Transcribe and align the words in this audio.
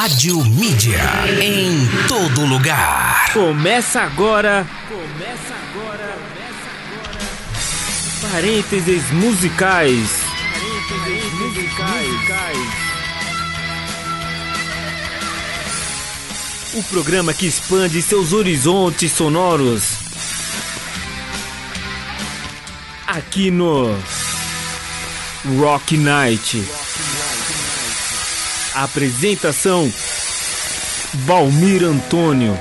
Rádio 0.00 0.42
Mídia. 0.46 0.98
Em 1.42 1.86
todo 2.08 2.46
lugar. 2.46 3.30
Começa 3.34 4.00
agora. 4.00 4.66
Começa 4.88 5.54
agora. 5.54 6.16
Começa 6.16 6.70
agora. 7.12 8.32
Parênteses 8.32 9.10
musicais. 9.10 10.08
Parênteses 10.88 11.32
musicais. 11.34 12.16
O 16.72 16.82
programa 16.84 17.34
que 17.34 17.46
expande 17.46 18.00
seus 18.00 18.32
horizontes 18.32 19.12
sonoros. 19.12 19.98
Aqui 23.06 23.50
no 23.50 23.94
Rock 25.58 25.98
Night. 25.98 26.89
Apresentação 28.74 29.90
Valmir 31.26 31.82
Antônio. 31.82 32.56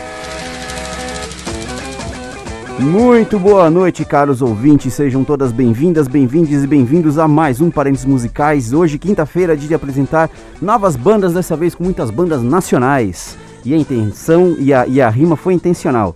Muito 2.80 3.38
boa 3.38 3.70
noite, 3.70 4.04
caros 4.04 4.41
ouvintes. 4.41 4.91
Sejam 4.95 5.23
todas 5.23 5.52
bem-vindas, 5.52 6.08
bem-vindos 6.08 6.64
e 6.64 6.66
bem-vindos 6.66 7.20
a 7.20 7.27
mais 7.27 7.62
um 7.62 7.70
Parentes 7.70 8.05
Musicais. 8.05 8.73
Hoje, 8.73 8.98
quinta-feira, 8.98 9.55
dia 9.55 9.67
de 9.67 9.76
apresentar 9.76 10.31
novas 10.59 10.95
bandas, 10.95 11.34
dessa 11.34 11.55
vez 11.55 11.76
com 11.76 11.84
muitas 11.84 12.09
bandas 12.09 12.41
nacionais. 12.41 13.38
E 13.64 13.76
a 13.76 13.78
intenção 13.78 14.55
e 14.58 14.73
a, 14.73 14.88
e 14.88 15.00
a 15.00 15.09
rima 15.09 15.36
foi 15.36 15.53
intencional. 15.53 16.16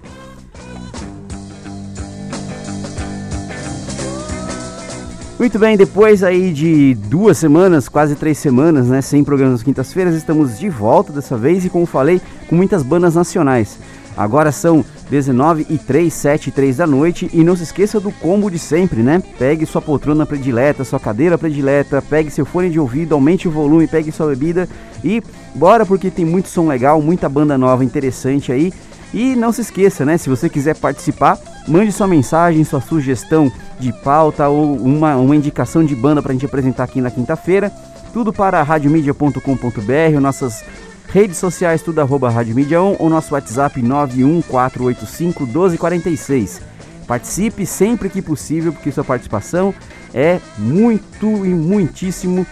Muito 5.43 5.59
bem, 5.59 5.75
depois 5.75 6.23
aí 6.23 6.53
de 6.53 6.95
duas 6.95 7.38
semanas, 7.38 7.89
quase 7.89 8.15
três 8.15 8.38
semanas, 8.38 8.88
né, 8.88 9.01
sem 9.01 9.25
programas 9.25 9.61
quintas-feiras, 9.61 10.15
estamos 10.15 10.57
de 10.57 10.70
volta 10.70 11.11
dessa 11.11 11.35
vez 11.35 11.65
e, 11.65 11.70
como 11.70 11.85
falei, 11.85 12.21
com 12.47 12.55
muitas 12.55 12.81
bandas 12.81 13.15
nacionais. 13.15 13.77
Agora 14.15 14.53
são 14.53 14.85
19 15.09 15.68
e 15.70 15.77
3, 15.77 16.13
7 16.13 16.48
e 16.48 16.51
3 16.53 16.77
da 16.77 16.87
noite 16.87 17.29
e 17.34 17.43
não 17.43 17.57
se 17.57 17.63
esqueça 17.63 17.99
do 17.99 18.09
combo 18.09 18.49
de 18.49 18.57
sempre, 18.57 19.03
né? 19.03 19.21
Pegue 19.37 19.65
sua 19.65 19.81
poltrona 19.81 20.26
predileta, 20.26 20.85
sua 20.85 20.98
cadeira 20.98 21.37
predileta, 21.37 22.01
pegue 22.01 22.31
seu 22.31 22.46
fone 22.46 22.70
de 22.70 22.79
ouvido, 22.79 23.13
aumente 23.13 23.46
o 23.46 23.51
volume, 23.51 23.85
pegue 23.85 24.13
sua 24.13 24.27
bebida 24.27 24.70
e 25.03 25.21
bora 25.53 25.85
porque 25.85 26.09
tem 26.09 26.23
muito 26.23 26.48
som 26.48 26.70
legal, 26.70 27.01
muita 27.01 27.27
banda 27.27 27.57
nova 27.57 27.84
interessante 27.84 28.49
aí. 28.49 28.71
E 29.13 29.35
não 29.35 29.51
se 29.51 29.59
esqueça, 29.59 30.05
né? 30.05 30.18
Se 30.18 30.29
você 30.29 30.49
quiser 30.49 30.75
participar, 30.77 31.37
mande 31.68 31.91
sua 31.91 32.07
mensagem, 32.07 32.63
sua 32.63 32.81
sugestão 32.81 33.51
de 33.84 33.93
pauta 33.93 34.48
ou 34.48 34.76
uma, 34.77 35.15
uma 35.15 35.35
indicação 35.35 35.84
de 35.84 35.95
banda 35.95 36.21
para 36.21 36.31
a 36.31 36.34
gente 36.34 36.45
apresentar 36.45 36.85
aqui 36.85 37.01
na 37.01 37.12
quinta-feira. 37.12 37.71
Tudo 38.13 38.31
para 38.31 38.62
radiomedia.com.br, 38.63 40.20
nossas 40.21 40.63
redes 41.09 41.37
sociais, 41.37 41.81
tudo 41.81 41.99
arroba 41.99 42.29
Radiomedia 42.29 42.81
1 42.81 42.95
ou 42.99 43.09
nosso 43.09 43.34
WhatsApp 43.34 43.81
91485 43.81 45.43
1246. 45.43 46.62
Participe 47.05 47.65
sempre 47.65 48.09
que 48.09 48.21
possível, 48.21 48.71
porque 48.71 48.91
sua 48.91 49.03
participação 49.03 49.73
é 50.13 50.40
muito 50.57 51.45
e 51.45 51.49
muitíssimo, 51.49 52.47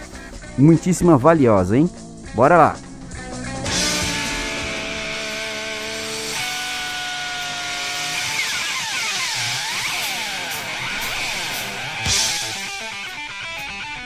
muitíssima 0.58 1.16
valiosa, 1.16 1.76
hein? 1.76 1.88
Bora 2.34 2.56
lá! 2.56 2.91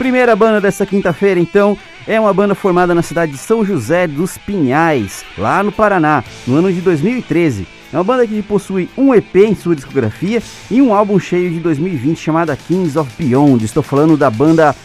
Primeira 0.06 0.36
banda 0.36 0.60
dessa 0.60 0.86
quinta-feira, 0.86 1.40
então, 1.40 1.76
é 2.06 2.18
uma 2.20 2.32
banda 2.32 2.54
formada 2.54 2.94
na 2.94 3.02
cidade 3.02 3.32
de 3.32 3.38
São 3.38 3.64
José 3.64 4.06
dos 4.06 4.38
Pinhais, 4.38 5.24
lá 5.36 5.64
no 5.64 5.72
Paraná, 5.72 6.22
no 6.46 6.54
ano 6.54 6.72
de 6.72 6.80
2013. 6.80 7.66
É 7.92 7.96
uma 7.96 8.04
banda 8.04 8.24
que 8.24 8.40
possui 8.40 8.88
um 8.96 9.12
EP 9.12 9.34
em 9.34 9.56
sua 9.56 9.74
discografia 9.74 10.40
e 10.70 10.80
um 10.80 10.94
álbum 10.94 11.18
cheio 11.18 11.50
de 11.50 11.58
2020 11.58 12.20
chamada 12.20 12.56
Kings 12.56 12.96
of 12.96 13.10
Beyond. 13.18 13.64
Estou 13.64 13.82
falando 13.82 14.16
da 14.16 14.30
banda 14.30 14.76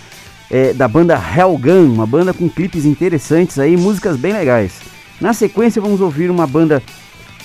é, 0.50 0.74
da 0.74 0.88
banda 0.88 1.14
Hellgun, 1.14 1.94
uma 1.94 2.08
banda 2.08 2.34
com 2.34 2.50
clipes 2.50 2.84
interessantes 2.84 3.60
aí, 3.60 3.78
músicas 3.78 4.18
bem 4.18 4.34
legais. 4.34 4.82
Na 5.22 5.34
sequência 5.34 5.80
vamos 5.80 6.02
ouvir 6.02 6.32
uma 6.32 6.48
banda 6.48 6.82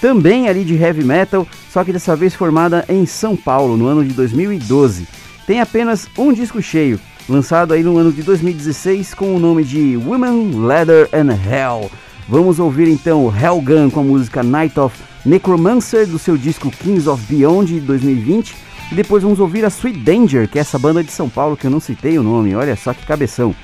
também 0.00 0.48
ali 0.48 0.64
de 0.64 0.76
heavy 0.76 1.04
metal, 1.04 1.46
só 1.70 1.84
que 1.84 1.92
dessa 1.92 2.16
vez 2.16 2.34
formada 2.34 2.86
em 2.88 3.04
São 3.04 3.36
Paulo, 3.36 3.76
no 3.76 3.86
ano 3.86 4.02
de 4.02 4.14
2012. 4.14 5.06
Tem 5.46 5.60
apenas 5.60 6.08
um 6.16 6.32
disco 6.32 6.62
cheio, 6.62 6.98
lançado 7.28 7.72
aí 7.72 7.82
no 7.82 7.96
ano 7.98 8.12
de 8.12 8.22
2016 8.22 9.14
com 9.14 9.34
o 9.34 9.38
nome 9.38 9.64
de 9.64 9.96
Women, 9.96 10.66
Leather 10.66 11.08
and 11.12 11.32
Hell. 11.32 11.90
Vamos 12.28 12.58
ouvir 12.58 12.88
então 12.88 13.32
Hellgun 13.34 13.90
com 13.90 14.00
a 14.00 14.04
música 14.04 14.42
Night 14.42 14.78
of 14.78 14.96
Necromancer 15.24 16.06
do 16.06 16.18
seu 16.18 16.36
disco 16.36 16.70
Kings 16.70 17.08
of 17.08 17.22
Beyond 17.28 17.74
de 17.74 17.80
2020 17.80 18.54
e 18.92 18.94
depois 18.94 19.22
vamos 19.22 19.40
ouvir 19.40 19.64
a 19.64 19.68
Sweet 19.68 19.98
Danger, 20.00 20.48
que 20.48 20.58
é 20.58 20.60
essa 20.60 20.78
banda 20.78 21.02
de 21.02 21.10
São 21.10 21.28
Paulo 21.28 21.56
que 21.56 21.66
eu 21.66 21.70
não 21.70 21.80
citei 21.80 22.18
o 22.18 22.22
nome, 22.22 22.54
olha 22.54 22.76
só 22.76 22.94
que 22.94 23.04
cabeção. 23.04 23.54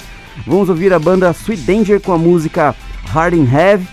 Vamos 0.47 0.69
ouvir 0.69 0.93
a 0.93 0.99
banda 0.99 1.31
Sweet 1.31 1.63
Danger 1.63 2.01
com 2.01 2.13
a 2.13 2.19
música 2.19 2.75
Hard 3.07 3.35
in 3.35 3.47
Heavy 3.47 3.87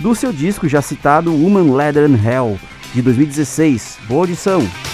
do 0.00 0.14
seu 0.14 0.32
disco 0.32 0.68
já 0.68 0.82
citado 0.82 1.32
Woman, 1.32 1.74
Leather 1.74 2.04
and 2.04 2.18
Hell 2.22 2.58
de 2.92 3.00
2016. 3.00 3.98
Boa 4.08 4.22
audição! 4.22 4.93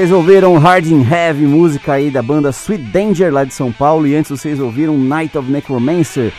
Vocês 0.00 0.12
ouviram 0.12 0.56
Hard 0.56 0.86
in 0.86 1.06
Heavy, 1.06 1.44
música 1.44 1.92
aí 1.92 2.10
da 2.10 2.22
banda 2.22 2.48
Sweet 2.48 2.84
Danger 2.84 3.30
lá 3.30 3.44
de 3.44 3.52
São 3.52 3.70
Paulo, 3.70 4.06
e 4.06 4.16
antes 4.16 4.30
vocês 4.30 4.58
ouviram 4.58 4.96
Night 4.96 5.36
of 5.36 5.50
Necromancer, 5.50 6.32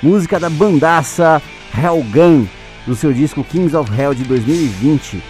música 0.00 0.38
da 0.38 0.48
bandaça 0.48 1.42
Hellgun, 1.76 2.46
do 2.86 2.94
seu 2.94 3.12
disco 3.12 3.42
Kings 3.42 3.74
of 3.74 3.90
Hell 3.92 4.14
de 4.14 4.22
2020. 4.22 5.20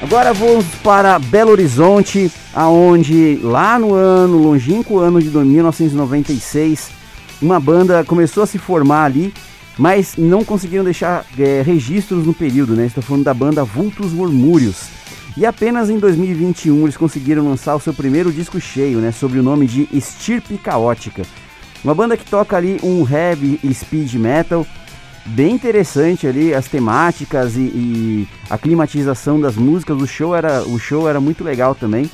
Agora 0.00 0.32
vamos 0.32 0.64
para 0.82 1.18
Belo 1.18 1.50
Horizonte, 1.50 2.32
aonde 2.54 3.38
lá 3.42 3.78
no 3.78 3.92
ano, 3.92 4.38
longínquo 4.38 4.98
ano 4.98 5.20
de 5.20 5.28
1996, 5.28 6.90
uma 7.42 7.60
banda 7.60 8.02
começou 8.02 8.44
a 8.44 8.46
se 8.46 8.56
formar 8.56 9.04
ali, 9.04 9.34
mas 9.76 10.14
não 10.16 10.42
conseguiram 10.42 10.84
deixar 10.84 11.26
é, 11.38 11.60
registros 11.60 12.24
no 12.24 12.32
período, 12.32 12.74
né? 12.74 12.86
Estou 12.86 13.02
falando 13.02 13.24
da 13.24 13.34
banda 13.34 13.62
Vultos 13.62 14.10
Murmúrios. 14.10 15.02
E 15.36 15.46
apenas 15.46 15.88
em 15.88 15.98
2021 15.98 16.82
eles 16.82 16.96
conseguiram 16.96 17.48
lançar 17.48 17.74
o 17.74 17.80
seu 17.80 17.94
primeiro 17.94 18.30
disco 18.30 18.60
cheio, 18.60 18.98
né? 18.98 19.10
Sob 19.12 19.38
o 19.38 19.42
nome 19.42 19.66
de 19.66 19.88
Estirpe 19.92 20.58
Caótica. 20.58 21.22
Uma 21.82 21.94
banda 21.94 22.16
que 22.16 22.24
toca 22.24 22.56
ali 22.56 22.78
um 22.82 23.06
heavy 23.08 23.58
speed 23.72 24.14
metal, 24.14 24.66
bem 25.24 25.54
interessante 25.54 26.26
ali 26.26 26.54
as 26.54 26.68
temáticas 26.68 27.56
e, 27.56 27.60
e, 27.60 28.28
a 28.50 28.58
climatização 28.58 29.40
das 29.40 29.56
músicas. 29.56 30.00
O 30.00 30.06
show 30.06 30.36
era 30.36 30.62
o 30.62 30.78
show 30.78 31.08
era 31.08 31.20
muito 31.20 31.42
legal 31.42 31.74
também. 31.74 32.10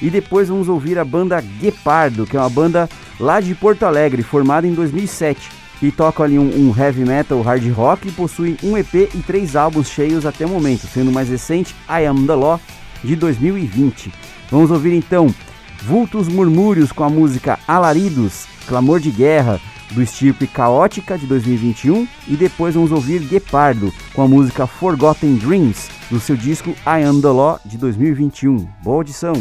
E 0.00 0.08
depois 0.08 0.48
vamos 0.48 0.68
ouvir 0.68 0.98
a 0.98 1.04
banda 1.04 1.40
Guepardo, 1.40 2.26
que 2.26 2.36
é 2.36 2.40
uma 2.40 2.48
banda 2.48 2.88
lá 3.18 3.40
de 3.40 3.54
Porto 3.54 3.84
Alegre, 3.84 4.22
formada 4.22 4.66
em 4.66 4.72
2007 4.72 5.61
e 5.82 5.90
toca 5.90 6.22
ali 6.22 6.38
um, 6.38 6.68
um, 6.70 6.74
heavy 6.76 7.04
metal 7.04 7.42
hard 7.42 7.68
rock 7.72 8.08
e 8.08 8.12
possui 8.12 8.56
um 8.62 8.78
EP 8.78 8.94
e 8.94 9.22
três 9.26 9.56
álbuns 9.56 9.90
cheios 9.90 10.24
até 10.24 10.46
o 10.46 10.48
momento, 10.48 10.86
sendo 10.86 11.10
o 11.10 11.12
mais 11.12 11.28
recente 11.28 11.74
I 11.88 12.06
Am 12.06 12.26
The 12.26 12.34
Law 12.34 12.60
de 13.02 13.16
2020. 13.16 14.12
Vamos 14.50 14.70
ouvir 14.70 14.94
então 14.94 15.34
Vultos 15.82 16.28
Murmúrios 16.28 16.92
com 16.92 17.02
a 17.02 17.10
música 17.10 17.58
Alaridos, 17.66 18.46
Clamor 18.68 19.00
de 19.00 19.10
Guerra, 19.10 19.60
do 19.90 20.02
estirpe 20.02 20.46
Caótica 20.46 21.18
de 21.18 21.26
2021 21.26 22.06
e 22.28 22.36
depois 22.36 22.74
vamos 22.74 22.92
ouvir 22.92 23.20
Guepardo 23.20 23.92
com 24.14 24.22
a 24.22 24.28
música 24.28 24.66
Forgotten 24.66 25.34
Dreams 25.34 25.90
do 26.08 26.20
seu 26.20 26.36
disco 26.36 26.70
I 26.86 27.02
Am 27.04 27.20
The 27.20 27.28
Law 27.28 27.60
de 27.64 27.76
2021. 27.76 28.68
Boa 28.82 28.98
audição! 28.98 29.34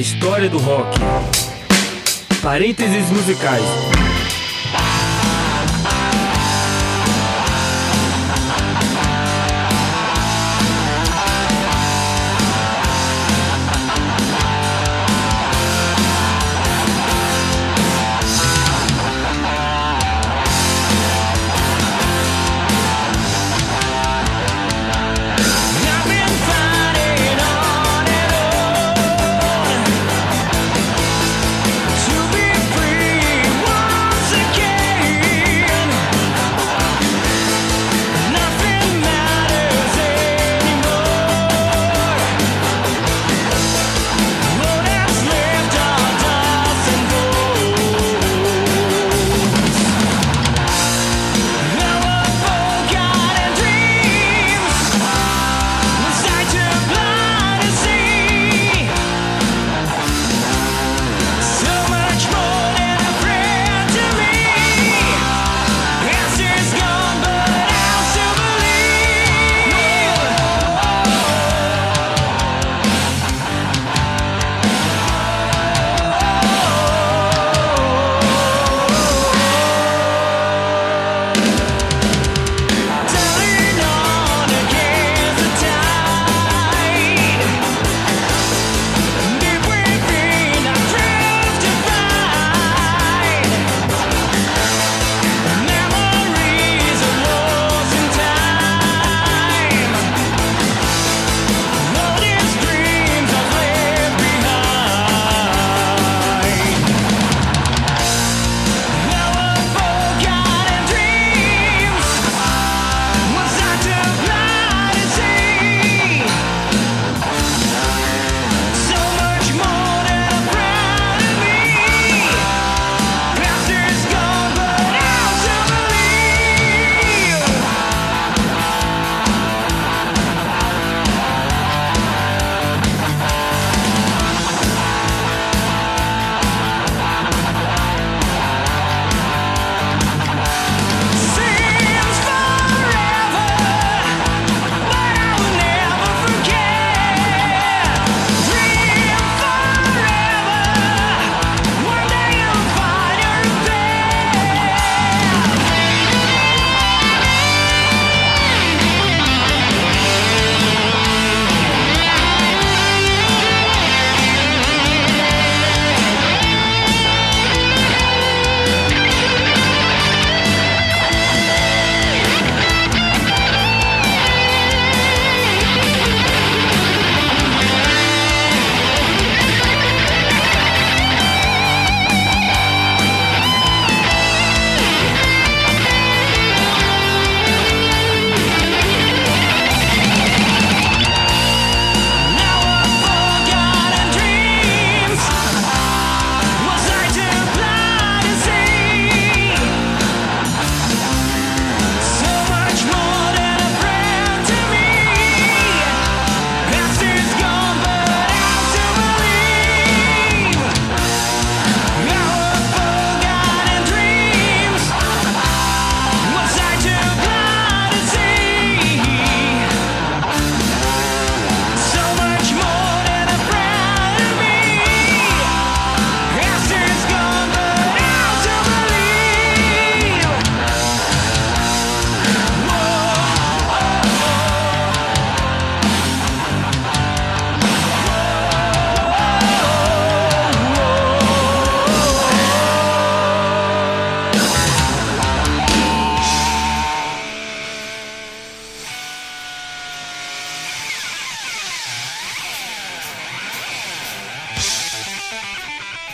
História 0.00 0.48
do 0.48 0.58
rock. 0.58 0.98
Parênteses 2.42 3.10
musicais. 3.10 4.09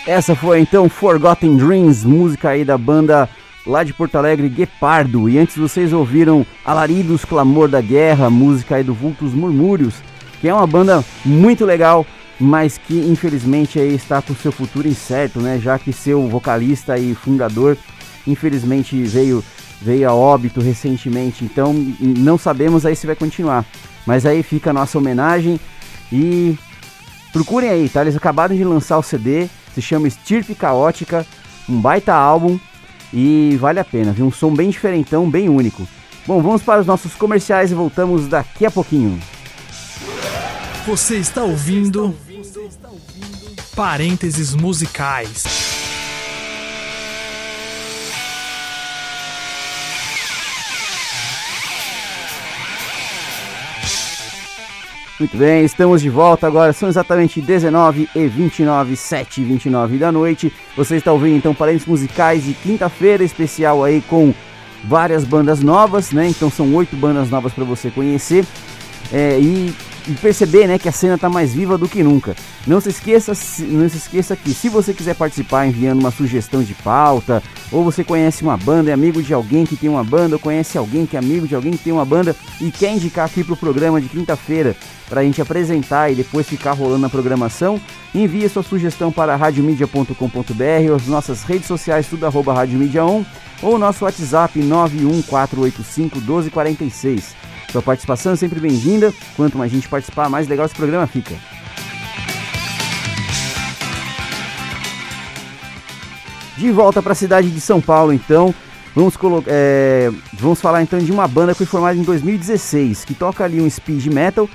Essa 0.07 0.37
foi 0.37 0.61
então 0.61 0.89
Forgotten 0.89 1.57
Dreams, 1.57 2.05
música 2.05 2.51
aí 2.51 2.65
da 2.65 2.79
banda 2.79 3.29
lá 3.67 3.83
de 3.83 3.93
Porto 3.93 4.15
Alegre, 4.15 4.49
Guepardo. 4.49 5.29
E 5.29 5.37
antes 5.37 5.57
vocês 5.57 5.93
ouviram 5.93 6.47
Alaridos 6.65 7.25
Clamor 7.25 7.67
da 7.67 7.81
Guerra, 7.81 8.31
música 8.31 8.77
aí 8.77 8.85
do 8.85 8.95
Vultos 8.95 9.35
Murmúrios, 9.35 9.97
que 10.41 10.47
é 10.47 10.55
uma 10.55 10.67
banda 10.67 11.05
muito 11.25 11.65
legal, 11.65 12.07
mas 12.39 12.79
que 12.79 12.95
infelizmente 12.95 13.81
aí 13.81 13.97
está 13.97 14.23
com 14.23 14.33
seu 14.33 14.53
futuro 14.53 14.87
incerto, 14.87 15.41
né? 15.41 15.59
Já 15.61 15.77
que 15.77 15.93
seu 15.93 16.29
vocalista 16.29 16.97
e 16.97 17.13
fundador 17.13 17.77
infelizmente 18.29 19.03
veio 19.03 19.43
veio 19.83 20.09
a 20.09 20.15
óbito 20.15 20.61
recentemente, 20.61 21.45
então 21.45 21.75
não 22.01 22.39
sabemos 22.39 22.87
aí 22.87 22.95
se 22.95 23.09
vai 23.09 23.17
continuar. 23.17 23.65
Mas 24.07 24.25
aí 24.25 24.45
fica 24.45 24.71
a 24.71 24.73
nossa 24.73 24.97
homenagem 24.97 25.59
e 26.13 26.57
procurem 27.33 27.71
aí, 27.71 27.89
tá? 27.89 28.03
Eles 28.03 28.17
acabaram 28.17 28.55
de 28.55 28.63
lançar 28.63 28.99
o 28.99 29.03
CD 29.03 29.49
se 29.77 29.83
chama 29.83 30.09
Estirpe 30.09 30.55
Caótica, 30.55 31.27
um 31.69 31.79
baita 31.79 32.15
álbum 32.15 32.59
e 33.13 33.59
vale 33.61 33.79
a 33.79 33.85
pena, 33.85 34.11
viu? 34.11 34.25
Um 34.25 34.33
som 34.33 34.55
bem 34.55 34.71
diferentão, 34.71 35.29
bem 35.31 35.51
único. 35.51 35.87
Bom, 36.27 36.41
vamos 36.41 36.63
para 36.63 36.81
os 36.81 36.87
nossos 36.87 37.13
comerciais 37.15 37.71
e 37.71 37.75
voltamos 37.75 38.27
daqui 38.27 38.65
a 38.65 38.71
pouquinho. 38.71 39.21
Você 40.87 41.17
está 41.17 41.43
ouvindo 41.43 42.15
Parênteses 43.75 44.55
musicais. 44.55 45.66
Muito 55.19 55.35
bem, 55.35 55.65
estamos 55.65 56.03
de 56.03 56.11
volta 56.11 56.47
agora, 56.47 56.75
são 56.75 56.91
exatamente 56.91 57.41
19 57.41 58.07
e 58.15 58.27
29, 58.27 58.95
7 58.97 59.41
e 59.41 59.45
29 59.45 59.97
da 59.97 60.13
noite. 60.13 60.53
Você 60.77 60.97
está 60.97 61.11
ouvindo 61.11 61.37
então 61.37 61.55
parênteses 61.55 61.89
musicais 61.89 62.45
de 62.45 62.53
quinta-feira 62.53 63.25
especial 63.25 63.83
aí 63.83 64.03
com 64.03 64.35
várias 64.85 65.25
bandas 65.25 65.63
novas, 65.63 66.13
né? 66.13 66.29
Então 66.29 66.51
são 66.51 66.75
oito 66.75 66.95
bandas 66.97 67.31
novas 67.31 67.55
para 67.55 67.65
você 67.65 67.91
conhecer. 67.91 68.45
É, 69.11 69.39
e 69.41 69.75
e 70.07 70.15
perceber 70.15 70.67
né, 70.67 70.79
que 70.79 70.89
a 70.89 70.93
cena 70.93 71.17
está 71.17 71.29
mais 71.29 71.53
viva 71.53 71.77
do 71.77 71.89
que 71.89 72.03
nunca. 72.03 72.37
Não 72.67 72.81
se, 72.81 72.89
esqueça, 72.89 73.33
não 73.61 73.89
se 73.89 73.97
esqueça 73.97 74.37
que 74.37 74.53
se 74.55 74.69
você 74.69 74.93
quiser 74.93 75.15
participar 75.15 75.67
enviando 75.67 76.01
uma 76.01 76.11
sugestão 76.11 76.63
de 76.63 76.75
pauta, 76.75 77.43
ou 77.73 77.83
você 77.85 78.05
conhece 78.05 78.43
uma 78.43 78.57
banda, 78.57 78.91
é 78.91 78.93
amigo 78.93 79.23
de 79.23 79.35
alguém 79.35 79.65
que 79.65 79.77
tem 79.77 79.89
uma 79.89 80.05
banda, 80.05 80.37
ou 80.37 80.41
conhece 80.41 80.79
alguém 80.79 81.07
que 81.07 81.17
é 81.17 81.19
amigo 81.19 81.47
de 81.47 81.55
alguém 81.55 81.73
que 81.73 81.85
tem 81.85 81.93
uma 81.93 82.05
banda 82.05 82.35
e 82.61 82.71
quer 82.71 82.93
indicar 82.93 83.27
aqui 83.27 83.43
para 83.43 83.55
o 83.55 83.57
programa 83.57 84.01
de 84.01 84.09
quinta-feira 84.09 84.77
para 85.09 85.21
a 85.21 85.25
gente 85.25 85.41
apresentar 85.41 86.11
e 86.11 86.15
depois 86.15 86.49
ficar 86.49 86.73
rolando 86.73 86.99
na 86.99 87.09
programação, 87.09 87.81
envie 88.15 88.49
sua 88.49 88.63
sugestão 88.63 89.13
para 89.13 89.37
radiomedia.com.br, 89.37 90.95
as 90.95 91.07
nossas 91.07 91.43
redes 91.43 91.67
sociais, 91.67 92.09
tudo 92.09 92.27
arroba 92.27 92.53
radiomedia 92.53 93.05
1, 93.05 93.25
ou 93.63 93.79
nosso 93.79 94.05
WhatsApp 94.05 94.59
91485 94.59 96.19
1246. 96.19 97.46
Sua 97.71 97.83
participação 97.83 98.33
é 98.33 98.37
sempre 98.37 98.61
bem-vinda. 98.61 99.13
Quanto 99.37 99.59
mais 99.59 99.71
gente 99.71 99.89
participar, 99.89 100.29
mais 100.29 100.49
legal 100.49 100.67
esse 100.67 100.75
programa 100.75 101.07
fica. 101.07 101.35
De 106.57 106.71
volta 106.71 107.03
para 107.03 107.13
a 107.13 107.17
cidade 107.17 107.51
de 107.51 107.61
São 107.61 107.83
Paulo, 107.83 108.15
então, 108.15 108.55
vamos, 108.95 109.15
é, 109.47 110.11
vamos 110.33 110.59
falar 110.59 110.83
então 110.83 110.99
de 110.99 111.13
uma 111.13 111.29
banda 111.29 111.53
que 111.53 111.59
foi 111.59 111.67
formada 111.67 111.99
em 111.99 112.03
2016, 112.03 113.05
que 113.05 113.13
toca 113.13 113.45
ali 113.45 113.61
um 113.61 113.69
speed 113.69 114.07
metal 114.07 114.49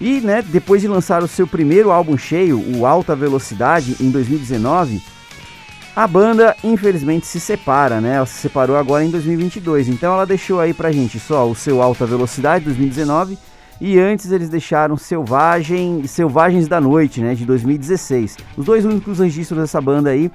e, 0.00 0.20
né, 0.20 0.40
depois 0.40 0.80
de 0.80 0.86
lançar 0.86 1.20
o 1.22 1.26
seu 1.26 1.48
primeiro 1.48 1.90
álbum 1.90 2.16
cheio, 2.16 2.62
o 2.76 2.86
Alta 2.86 3.16
Velocidade, 3.16 3.96
em 4.00 4.08
2019, 4.08 5.02
a 5.98 6.06
banda, 6.06 6.54
infelizmente, 6.62 7.26
se 7.26 7.40
separa, 7.40 8.00
né? 8.00 8.14
Ela 8.14 8.24
se 8.24 8.34
separou 8.34 8.76
agora 8.76 9.04
em 9.04 9.10
2022. 9.10 9.88
Então 9.88 10.14
ela 10.14 10.24
deixou 10.24 10.60
aí 10.60 10.72
pra 10.72 10.92
gente 10.92 11.18
só 11.18 11.50
o 11.50 11.56
seu 11.56 11.82
Alta 11.82 12.06
Velocidade 12.06 12.66
2019 12.66 13.36
e 13.80 13.98
antes 13.98 14.30
eles 14.30 14.48
deixaram 14.48 14.96
Selvagem, 14.96 16.06
Selvagens 16.06 16.68
da 16.68 16.80
Noite, 16.80 17.20
né, 17.20 17.34
de 17.34 17.44
2016. 17.44 18.36
Os 18.56 18.64
dois 18.64 18.84
únicos 18.84 19.18
registros 19.18 19.58
dessa 19.58 19.80
banda 19.80 20.10
aí 20.10 20.30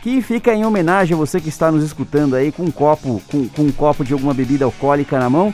que 0.00 0.22
fica 0.22 0.54
em 0.54 0.64
homenagem 0.64 1.16
a 1.16 1.18
você 1.18 1.40
que 1.40 1.48
está 1.48 1.72
nos 1.72 1.82
escutando 1.82 2.36
aí 2.36 2.52
com 2.52 2.62
um 2.62 2.70
copo, 2.70 3.20
com, 3.28 3.48
com 3.48 3.62
um 3.62 3.72
copo 3.72 4.04
de 4.04 4.12
alguma 4.12 4.32
bebida 4.32 4.64
alcoólica 4.64 5.18
na 5.18 5.28
mão. 5.28 5.52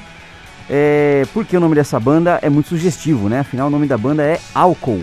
É, 0.69 1.25
porque 1.33 1.57
o 1.57 1.61
nome 1.61 1.77
dessa 1.77 1.99
banda 1.99 2.39
é 2.43 2.51
muito 2.51 2.69
sugestivo, 2.69 3.31
né? 3.31 3.41
Afinal, 3.41 3.69
o 3.69 3.71
nome 3.71 3.87
da 3.87 3.97
banda 3.97 4.23
é 4.23 4.39
Álcool. 4.55 5.03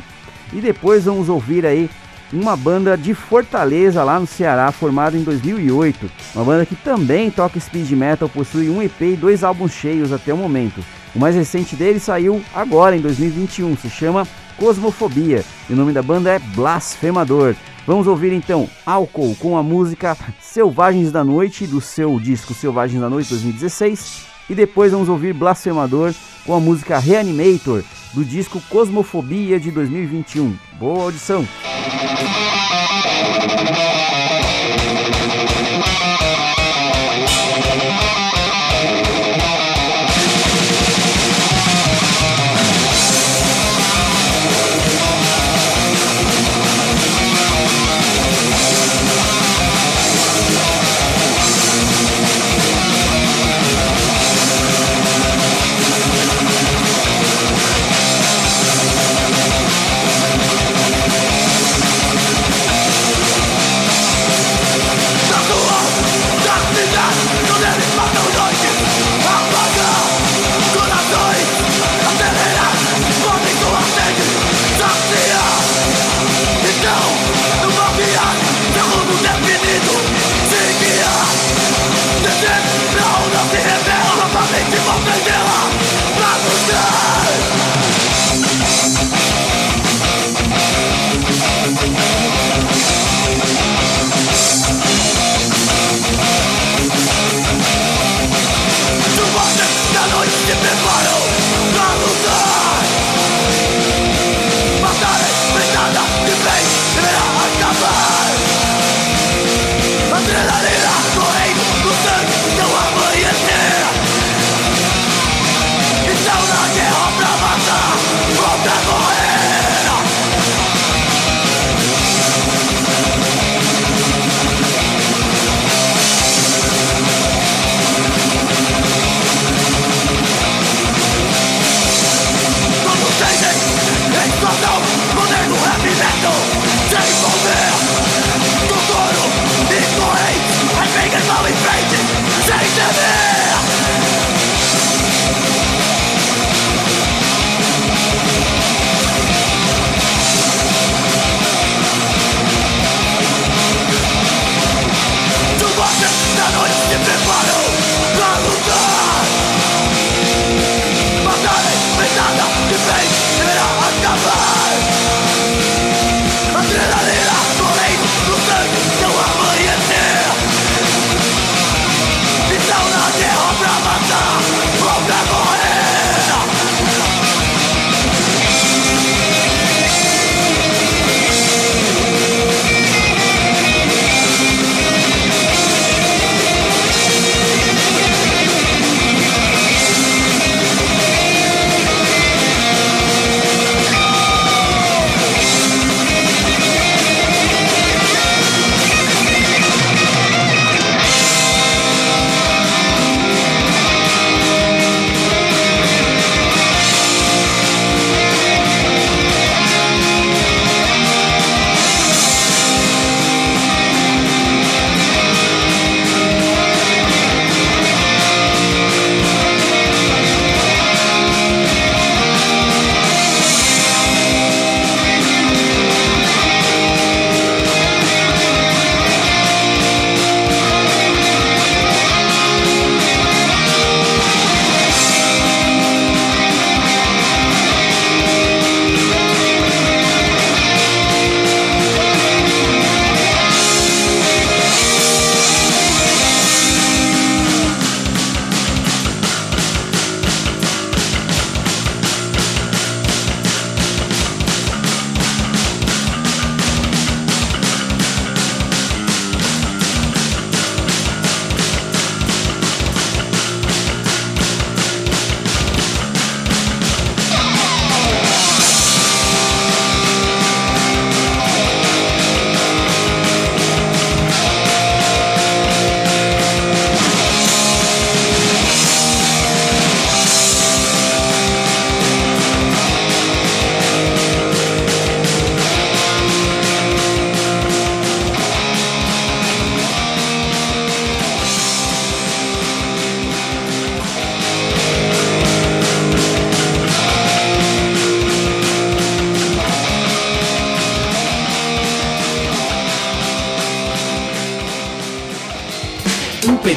E 0.54 0.62
depois 0.62 1.06
vamos 1.06 1.28
ouvir 1.28 1.66
aí 1.66 1.90
uma 2.34 2.58
banda 2.58 2.98
de 2.98 3.14
Fortaleza, 3.14 4.04
lá 4.04 4.20
no 4.20 4.26
Ceará, 4.26 4.72
formada 4.72 5.16
em 5.16 5.24
2008. 5.24 6.10
Uma 6.36 6.44
banda 6.44 6.66
que 6.66 6.76
também 6.76 7.30
toca 7.30 7.60
speed 7.60 7.92
metal, 7.92 8.28
possui 8.28 8.70
um 8.70 8.82
EP 8.82 9.02
e 9.02 9.16
dois 9.16 9.44
álbuns 9.44 9.72
cheios 9.72 10.12
até 10.12 10.34
o 10.34 10.38
momento. 10.38 10.84
O 11.16 11.20
mais 11.20 11.36
recente 11.36 11.76
dele 11.76 12.00
saiu 12.00 12.42
agora, 12.54 12.98
em 12.98 13.02
2021, 13.02 13.78
se 13.78 13.90
chama 13.90 14.28
Cosmofobia, 14.58 15.44
e 15.70 15.74
o 15.74 15.76
nome 15.76 15.94
da 15.94 16.02
banda 16.02 16.32
é 16.32 16.40
Blasfemador. 16.40 17.56
Vamos 17.86 18.08
ouvir 18.08 18.34
então 18.34 18.68
Álcool 18.86 19.36
com 19.36 19.58
a 19.58 19.62
música 19.62 20.18
Selvagens 20.40 21.12
da 21.12 21.24
Noite, 21.24 21.68
do 21.68 21.82
seu 21.82 22.20
disco 22.20 22.54
Selvagens 22.54 23.00
da 23.00 23.10
Noite 23.10 23.30
2016, 23.30 24.26
e 24.50 24.56
depois 24.56 24.92
vamos 24.92 25.10
ouvir 25.10 25.34
Blasfemador 25.34 26.14
com 26.46 26.56
a 26.56 26.60
música 26.60 26.98
Reanimator, 26.98 27.84
do 28.14 28.26
disco 28.26 28.62
Cosmofobia 28.70 29.60
de 29.60 29.70
2021. 29.70 30.56
Boa 30.80 31.04
audição! 31.04 31.46
Thank 31.86 33.78
you. 33.78 33.93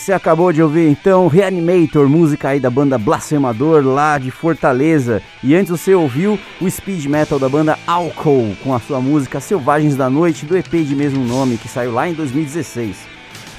Você 0.00 0.14
acabou 0.14 0.50
de 0.50 0.62
ouvir 0.62 0.88
então 0.88 1.28
Reanimator, 1.28 2.08
música 2.08 2.48
aí 2.48 2.58
da 2.58 2.70
banda 2.70 2.96
Blasfemador 2.96 3.84
lá 3.84 4.16
de 4.16 4.30
Fortaleza. 4.30 5.20
E 5.44 5.54
antes 5.54 5.70
você 5.70 5.94
ouviu 5.94 6.38
o 6.58 6.70
speed 6.70 7.04
metal 7.04 7.38
da 7.38 7.50
banda 7.50 7.78
Alcohol 7.86 8.56
com 8.64 8.74
a 8.74 8.80
sua 8.80 8.98
música 8.98 9.40
Selvagens 9.40 9.96
da 9.96 10.08
Noite 10.08 10.46
do 10.46 10.56
EP 10.56 10.70
de 10.70 10.96
mesmo 10.96 11.22
nome 11.22 11.58
que 11.58 11.68
saiu 11.68 11.92
lá 11.92 12.08
em 12.08 12.14
2016. 12.14 12.96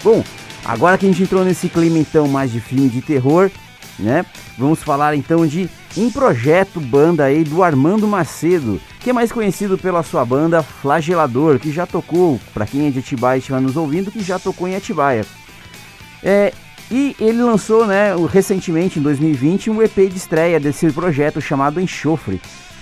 Bom, 0.04 0.24
agora 0.66 0.98
que 0.98 1.06
a 1.06 1.10
gente 1.10 1.22
entrou 1.22 1.46
nesse 1.46 1.70
clima 1.70 2.00
então 2.00 2.28
mais 2.28 2.52
de 2.52 2.60
filme 2.60 2.90
de 2.90 3.04
terror, 3.04 3.52
né? 4.00 4.26
Vamos 4.58 4.82
falar 4.82 5.16
então 5.16 5.46
de 5.46 5.70
um 5.96 6.10
projeto 6.10 6.80
banda 6.80 7.24
aí 7.24 7.44
do 7.44 7.62
Armando 7.62 8.08
Macedo, 8.08 8.82
que 9.00 9.12
é 9.12 9.14
mais 9.14 9.32
conhecido 9.32 9.78
pela 9.78 10.02
sua 10.02 10.26
banda 10.26 10.64
Flagelador, 10.64 11.60
que 11.60 11.72
já 11.72 11.86
tocou, 11.86 12.40
para 12.52 12.66
quem 12.66 12.88
é 12.88 12.90
de 12.90 12.98
Atibaia 12.98 13.38
e 13.38 13.40
estiver 13.40 13.62
nos 13.62 13.78
ouvindo, 13.78 14.12
que 14.12 14.24
já 14.24 14.40
tocou 14.40 14.68
em 14.68 14.76
Atibaia. 14.76 15.24
É, 16.24 16.54
e 16.90 17.16
ele 17.20 17.42
lançou, 17.42 17.88
né, 17.88 18.14
recentemente, 18.30 19.00
em 19.00 19.02
2020, 19.02 19.70
um 19.70 19.82
EP 19.82 19.96
de 20.10 20.18
estreia 20.18 20.60
desse 20.60 20.92
projeto 20.92 21.40
chamado 21.40 21.80
Enxofre. 21.80 22.42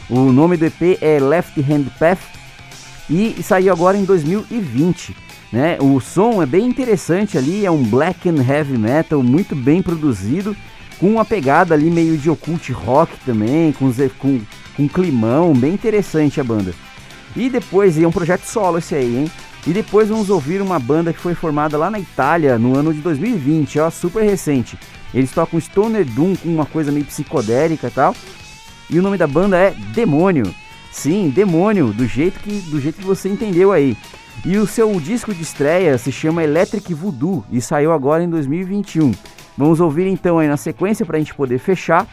O 0.09 0.31
nome 0.31 0.57
do 0.57 0.65
EP 0.65 0.97
é 0.99 1.19
Left 1.19 1.59
Hand 1.61 1.85
Path 1.99 2.19
e 3.09 3.35
saiu 3.43 3.71
agora 3.71 3.97
em 3.97 4.03
2020. 4.03 5.15
Né? 5.51 5.77
O 5.79 5.99
som 5.99 6.41
é 6.41 6.45
bem 6.45 6.65
interessante 6.65 7.37
ali, 7.37 7.65
é 7.65 7.71
um 7.71 7.83
black 7.83 8.27
and 8.27 8.43
heavy 8.43 8.77
metal 8.77 9.21
muito 9.23 9.55
bem 9.55 9.81
produzido, 9.81 10.55
com 10.99 11.11
uma 11.11 11.25
pegada 11.25 11.73
ali 11.73 11.89
meio 11.89 12.17
de 12.17 12.29
occult 12.29 12.71
rock 12.71 13.13
também, 13.25 13.71
com, 13.71 13.91
com, 14.17 14.41
com 14.75 14.87
climão, 14.87 15.53
bem 15.53 15.73
interessante 15.73 16.41
a 16.41 16.43
banda. 16.43 16.73
E 17.35 17.49
depois, 17.49 17.97
é 17.97 18.07
um 18.07 18.11
projeto 18.11 18.43
solo 18.43 18.79
esse 18.79 18.95
aí, 18.95 19.17
hein? 19.17 19.31
E 19.67 19.73
depois 19.73 20.09
vamos 20.09 20.29
ouvir 20.29 20.61
uma 20.61 20.79
banda 20.79 21.11
que 21.11 21.19
foi 21.19 21.35
formada 21.35 21.77
lá 21.77 21.91
na 21.91 21.99
Itália 21.99 22.57
no 22.57 22.77
ano 22.77 22.93
de 22.93 23.01
2020, 23.01 23.79
ó, 23.79 23.89
super 23.89 24.23
recente. 24.23 24.77
Eles 25.13 25.31
tocam 25.31 25.59
Stoner 25.59 26.05
Doom 26.05 26.35
com 26.35 26.49
uma 26.49 26.65
coisa 26.65 26.91
meio 26.91 27.05
psicodélica 27.05 27.87
e 27.87 27.91
tal. 27.91 28.15
E 28.89 28.97
o 28.97 29.01
nome 29.01 29.17
da 29.17 29.27
banda 29.27 29.57
é 29.57 29.71
Demônio. 29.93 30.53
Sim, 30.91 31.29
Demônio, 31.29 31.93
do 31.93 32.07
jeito 32.07 32.39
que 32.39 32.61
do 32.61 32.79
jeito 32.79 32.99
que 32.99 33.05
você 33.05 33.29
entendeu 33.29 33.71
aí. 33.71 33.97
E 34.45 34.57
o 34.57 34.65
seu 34.65 34.89
disco 34.99 35.33
de 35.33 35.41
estreia 35.41 35.97
se 35.97 36.11
chama 36.11 36.43
Electric 36.43 36.93
Voodoo 36.93 37.43
e 37.51 37.59
saiu 37.59 37.91
agora 37.91 38.23
em 38.23 38.29
2021. 38.29 39.11
Vamos 39.57 39.81
ouvir 39.81 40.07
então 40.07 40.39
aí 40.39 40.47
na 40.47 40.55
sequência 40.55 41.05
para 41.05 41.17
a 41.17 41.19
gente 41.19 41.35
poder 41.35 41.59
fechar 41.59 42.07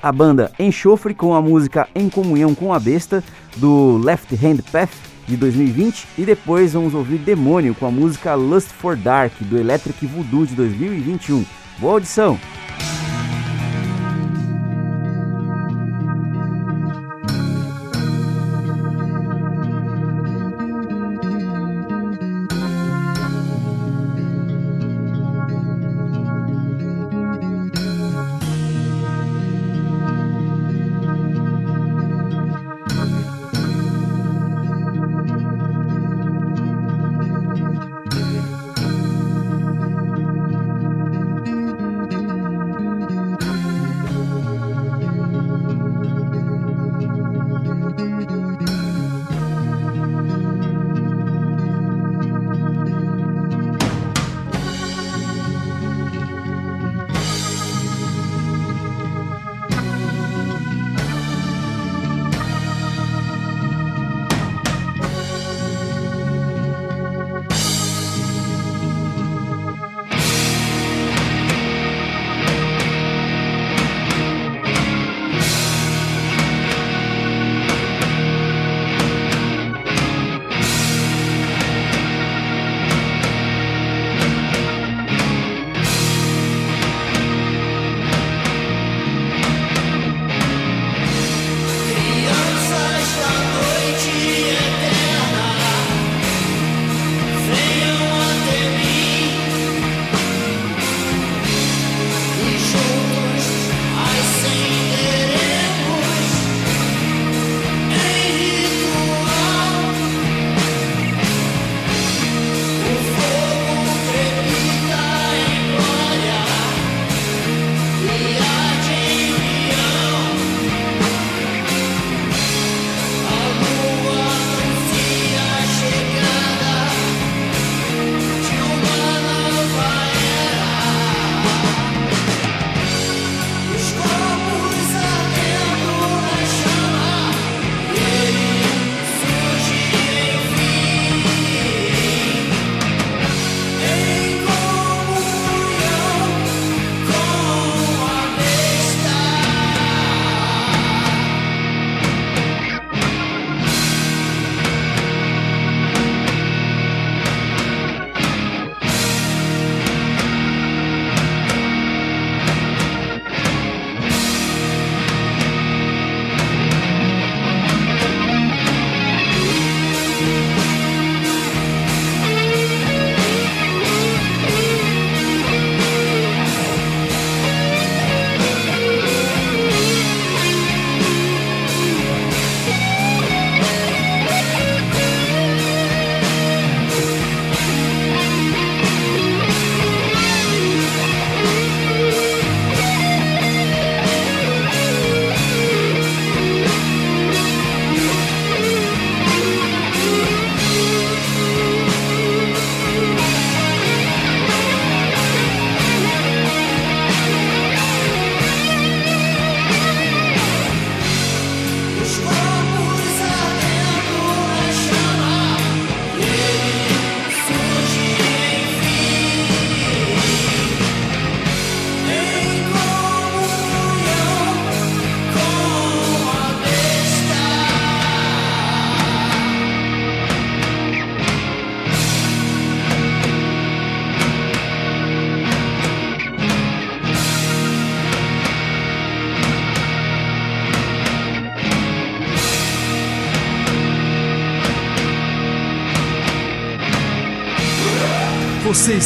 a 0.00 0.12
banda 0.12 0.52
Enxofre 0.58 1.14
com 1.14 1.34
a 1.34 1.42
música 1.42 1.88
Em 1.94 2.08
Comunhão 2.08 2.54
com 2.54 2.72
a 2.72 2.78
Besta 2.78 3.24
do 3.56 3.98
Left 3.98 4.32
Hand 4.34 4.62
Path 4.70 5.15
de 5.26 5.36
2020 5.36 6.06
e 6.18 6.24
depois 6.24 6.72
vamos 6.72 6.94
ouvir 6.94 7.18
Demônio 7.18 7.74
com 7.74 7.86
a 7.86 7.90
música 7.90 8.34
Lust 8.34 8.68
for 8.68 8.96
Dark 8.96 9.32
do 9.40 9.58
Electric 9.58 10.06
Voodoo 10.06 10.46
de 10.46 10.54
2021. 10.54 11.44
Boa 11.78 11.94
audição! 11.94 12.38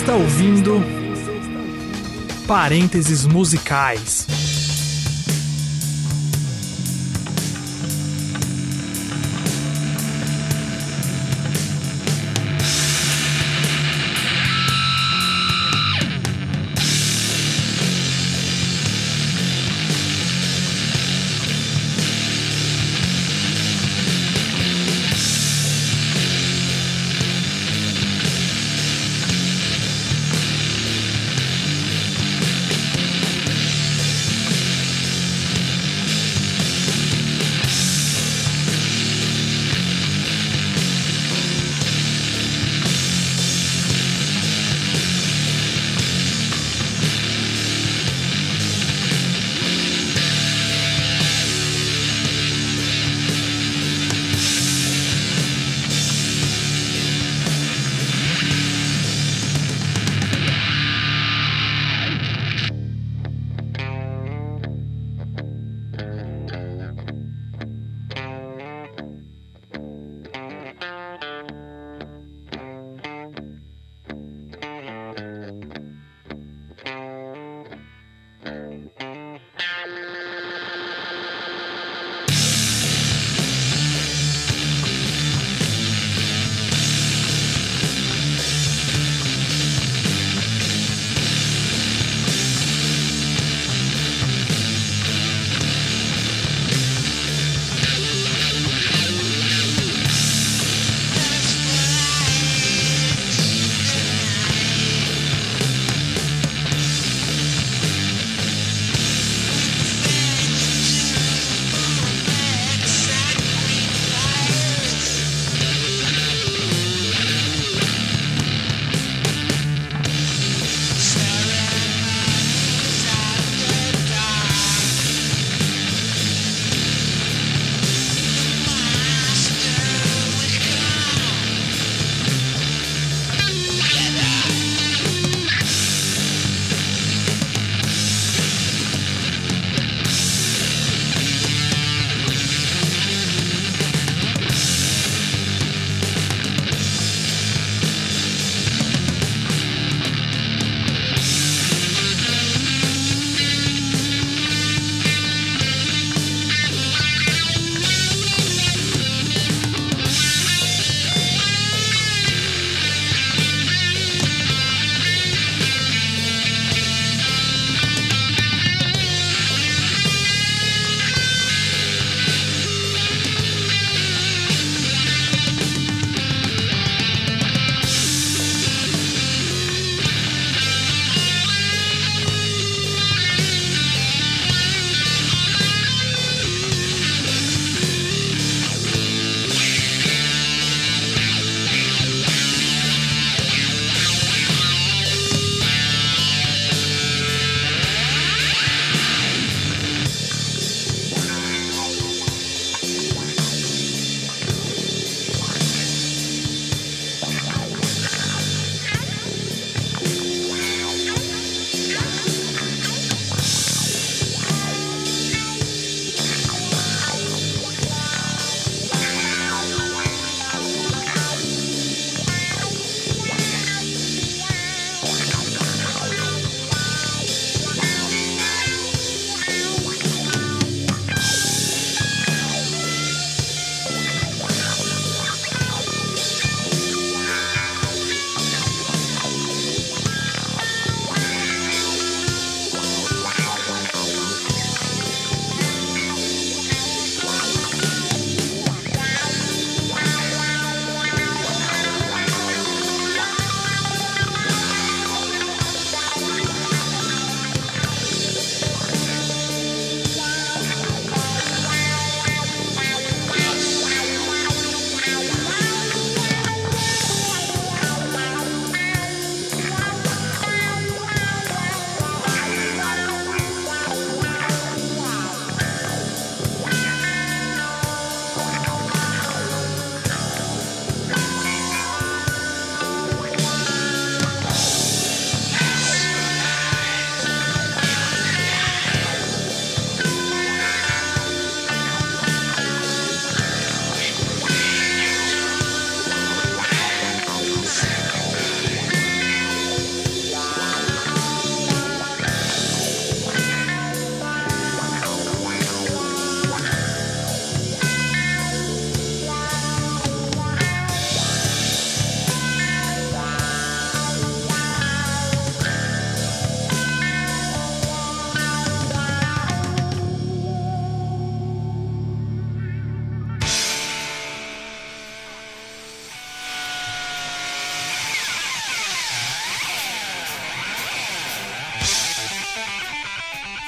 Está 0.00 0.14
ouvindo 0.14 0.82
Parênteses 2.46 3.26
Musicais. 3.26 4.59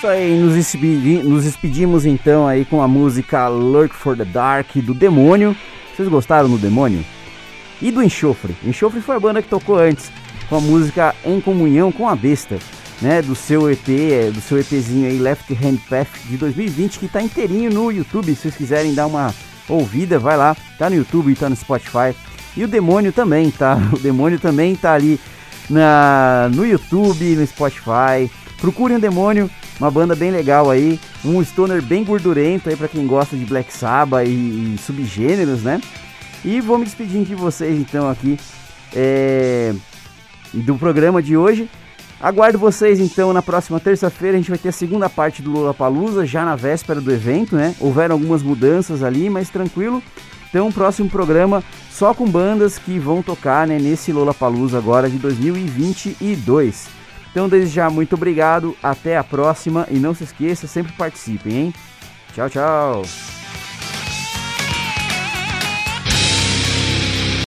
Isso 0.02 0.10
aí, 0.10 0.36
nos, 0.36 0.54
despedi 0.54 1.22
nos 1.22 1.44
despedimos 1.44 2.04
então 2.04 2.48
aí 2.48 2.64
com 2.64 2.82
a 2.82 2.88
música 2.88 3.46
Lurk 3.46 3.94
for 3.94 4.16
the 4.16 4.24
Dark 4.24 4.74
do 4.78 4.92
Demônio. 4.92 5.56
Vocês 5.94 6.08
gostaram 6.08 6.50
do 6.50 6.58
Demônio? 6.58 7.04
E 7.80 7.92
do 7.92 8.02
Enxofre. 8.02 8.56
Enxofre 8.64 9.00
foi 9.00 9.14
a 9.14 9.20
banda 9.20 9.40
que 9.40 9.48
tocou 9.48 9.78
antes, 9.78 10.10
com 10.48 10.56
a 10.56 10.60
música 10.60 11.14
Em 11.24 11.40
Comunhão 11.40 11.92
com 11.92 12.08
a 12.08 12.16
Besta, 12.16 12.58
né? 13.00 13.22
Do 13.22 13.36
seu 13.36 13.70
EP, 13.70 13.88
é, 13.90 14.30
do 14.32 14.40
seu 14.40 14.58
EPzinho 14.58 15.08
aí, 15.08 15.20
Left 15.20 15.52
Hand 15.52 15.76
Path 15.88 16.10
de 16.28 16.36
2020, 16.36 16.98
que 16.98 17.06
tá 17.06 17.22
inteirinho 17.22 17.70
no 17.70 17.92
YouTube. 17.92 18.34
Se 18.34 18.42
vocês 18.42 18.56
quiserem 18.56 18.94
dar 18.94 19.06
uma 19.06 19.32
ouvida, 19.68 20.18
vai 20.18 20.36
lá, 20.36 20.56
tá 20.80 20.90
no 20.90 20.96
YouTube 20.96 21.30
e 21.30 21.36
tá 21.36 21.48
no 21.48 21.54
Spotify. 21.54 22.12
E 22.56 22.64
o 22.64 22.66
Demônio 22.66 23.12
também, 23.12 23.52
tá? 23.52 23.78
O 23.94 23.98
Demônio 24.00 24.40
também 24.40 24.74
tá 24.74 24.94
ali 24.94 25.20
na, 25.70 26.50
no 26.52 26.66
YouTube, 26.66 27.36
no 27.36 27.46
Spotify. 27.46 28.28
Procurem 28.62 28.96
o 28.96 29.00
Demônio, 29.00 29.50
uma 29.80 29.90
banda 29.90 30.14
bem 30.14 30.30
legal 30.30 30.70
aí, 30.70 31.00
um 31.24 31.42
stoner 31.42 31.82
bem 31.82 32.04
gordurento 32.04 32.68
aí 32.68 32.76
para 32.76 32.86
quem 32.86 33.04
gosta 33.08 33.36
de 33.36 33.44
Black 33.44 33.72
Sabbath 33.72 34.24
e, 34.24 34.30
e, 34.30 34.78
subgêneros, 34.78 35.64
né? 35.64 35.80
E 36.44 36.60
vou 36.60 36.78
me 36.78 36.84
despedindo 36.84 37.24
de 37.24 37.34
vocês 37.34 37.76
então 37.76 38.08
aqui 38.08 38.38
é, 38.94 39.74
do 40.54 40.76
programa 40.76 41.20
de 41.20 41.36
hoje. 41.36 41.68
Aguardo 42.20 42.56
vocês 42.56 43.00
então 43.00 43.32
na 43.32 43.42
próxima 43.42 43.80
terça-feira. 43.80 44.36
A 44.36 44.40
gente 44.40 44.50
vai 44.50 44.58
ter 44.58 44.68
a 44.68 44.72
segunda 44.72 45.10
parte 45.10 45.42
do 45.42 45.50
Lula 45.50 45.74
Palusa, 45.74 46.24
já 46.24 46.44
na 46.44 46.54
véspera 46.54 47.00
do 47.00 47.10
evento, 47.10 47.56
né? 47.56 47.74
Houveram 47.80 48.14
algumas 48.14 48.44
mudanças 48.44 49.02
ali, 49.02 49.28
mas 49.28 49.50
tranquilo. 49.50 50.00
Então, 50.48 50.70
próximo 50.70 51.10
programa 51.10 51.64
só 51.90 52.14
com 52.14 52.30
bandas 52.30 52.78
que 52.78 52.96
vão 52.96 53.22
tocar 53.22 53.66
né, 53.66 53.76
nesse 53.80 54.12
Lola 54.12 54.32
Palusa 54.32 54.78
agora 54.78 55.10
de 55.10 55.18
2022. 55.18 57.01
Então, 57.32 57.48
desde 57.48 57.74
já, 57.74 57.90
muito 57.90 58.14
obrigado. 58.14 58.76
Até 58.82 59.16
a 59.16 59.24
próxima. 59.24 59.86
E 59.90 59.98
não 59.98 60.14
se 60.14 60.22
esqueça, 60.22 60.66
sempre 60.66 60.92
participem, 60.92 61.52
hein? 61.52 61.74
Tchau, 62.34 62.48
tchau. 62.48 63.41